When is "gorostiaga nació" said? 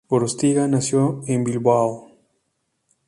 0.09-1.21